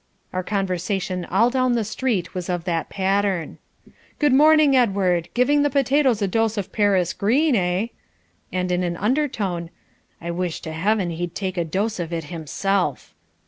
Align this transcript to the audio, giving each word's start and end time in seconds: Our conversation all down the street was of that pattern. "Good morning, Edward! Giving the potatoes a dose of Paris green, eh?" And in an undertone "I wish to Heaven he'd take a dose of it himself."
Our 0.33 0.41
conversation 0.43 1.25
all 1.25 1.51
down 1.51 1.73
the 1.73 1.83
street 1.83 2.33
was 2.33 2.49
of 2.49 2.63
that 2.63 2.89
pattern. 2.89 3.59
"Good 4.17 4.33
morning, 4.33 4.75
Edward! 4.75 5.29
Giving 5.35 5.61
the 5.61 5.69
potatoes 5.69 6.23
a 6.23 6.27
dose 6.27 6.57
of 6.57 6.71
Paris 6.71 7.13
green, 7.13 7.55
eh?" 7.55 7.89
And 8.51 8.71
in 8.71 8.81
an 8.81 8.97
undertone 8.97 9.69
"I 10.19 10.31
wish 10.31 10.59
to 10.61 10.71
Heaven 10.73 11.11
he'd 11.11 11.35
take 11.35 11.55
a 11.55 11.63
dose 11.63 11.99
of 11.99 12.11
it 12.11 12.23
himself." 12.33 13.13